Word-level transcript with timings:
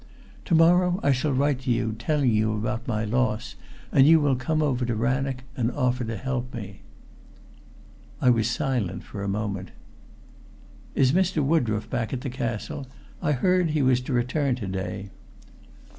To 0.45 0.55
morrow 0.55 0.99
I 1.03 1.11
shall 1.11 1.31
write 1.31 1.59
to 1.59 1.69
you 1.71 1.93
telling 1.99 2.31
you 2.31 2.53
about 2.53 2.87
my 2.87 3.05
loss, 3.05 3.53
and 3.91 4.07
you 4.07 4.19
will 4.19 4.35
come 4.35 4.63
over 4.63 4.83
to 4.83 4.95
Rannoch 4.95 5.43
and 5.55 5.71
offer 5.71 6.03
to 6.03 6.17
help 6.17 6.55
me." 6.55 6.81
I 8.19 8.31
was 8.31 8.49
silent 8.49 9.03
for 9.03 9.21
a 9.21 9.27
moment. 9.27 9.69
"Is 10.95 11.11
Mr. 11.11 11.43
Woodroffe 11.45 11.87
back 11.87 12.13
at 12.13 12.21
the 12.21 12.31
castle? 12.31 12.87
I 13.21 13.33
heard 13.33 13.69
he 13.69 13.83
was 13.83 14.01
to 14.01 14.13
return 14.13 14.55
to 14.55 14.67
day." 14.67 15.11